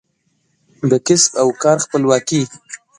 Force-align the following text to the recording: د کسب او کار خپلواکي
د 0.91 0.93
کسب 1.07 1.31
او 1.41 1.47
کار 1.63 1.77
خپلواکي 1.85 2.41